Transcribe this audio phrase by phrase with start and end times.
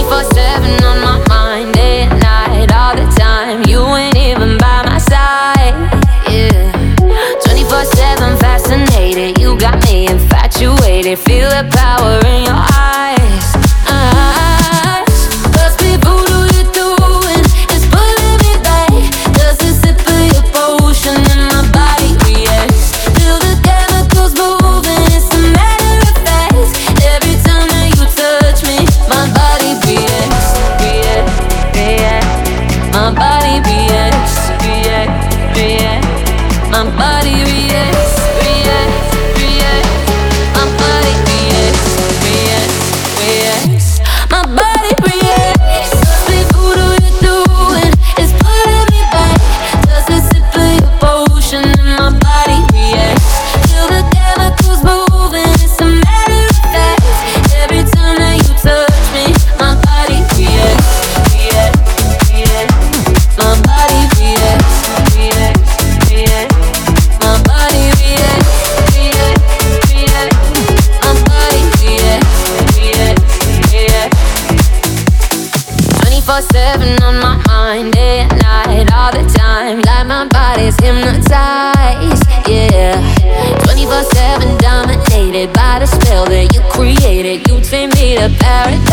[0.00, 3.62] 24-7 on my mind night, all the time.
[3.68, 5.74] You ain't even by my side,
[6.26, 6.72] yeah.
[7.44, 9.38] 24-7 fascinated.
[9.38, 11.18] You got me infatuated.
[11.18, 12.49] Feel the power in your
[36.80, 37.39] somebody
[76.30, 79.80] 24-7 on my mind Day and night, all the time.
[79.80, 83.02] Like my body's hypnotized, yeah.
[83.66, 87.48] 24-7 dominated by the spell that you created.
[87.48, 88.89] You take me to paradise.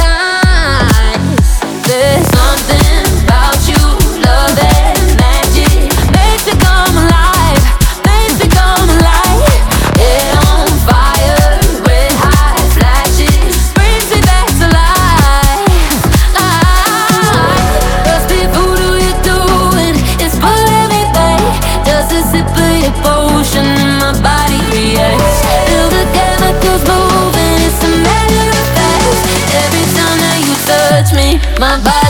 [31.60, 32.07] my body.